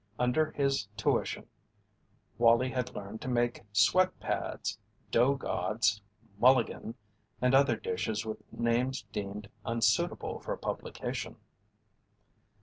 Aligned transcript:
Under 0.17 0.49
his 0.53 0.87
tuition 0.97 1.45
Wallie 2.39 2.71
had 2.71 2.95
learned 2.95 3.21
to 3.21 3.27
make 3.27 3.61
"sweat 3.71 4.19
pads," 4.19 4.79
"dough 5.11 5.35
gods," 5.35 6.01
"mulligan," 6.39 6.95
and 7.39 7.53
other 7.53 7.75
dishes 7.75 8.25
with 8.25 8.41
names 8.51 9.03
deemed 9.11 9.47
unsuitable 9.63 10.39
for 10.39 10.57
publication. 10.57 11.35